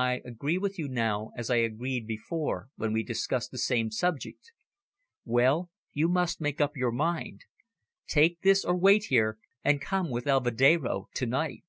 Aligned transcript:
"I 0.00 0.22
agree 0.24 0.56
with 0.56 0.78
you 0.78 0.88
now, 0.88 1.30
as 1.36 1.50
I 1.50 1.56
agreed 1.56 2.06
before 2.06 2.70
when 2.76 2.94
we 2.94 3.02
discussed 3.02 3.50
the 3.50 3.58
same 3.58 3.90
subject. 3.90 4.50
Well, 5.26 5.68
you 5.92 6.08
must 6.08 6.40
make 6.40 6.58
up 6.58 6.74
your 6.74 6.90
mind. 6.90 7.44
Take 8.06 8.40
this, 8.40 8.64
or 8.64 8.74
wait 8.74 9.08
here 9.10 9.36
and 9.62 9.78
come 9.78 10.08
with 10.08 10.26
Alvedero 10.26 11.10
to 11.16 11.26
night." 11.26 11.64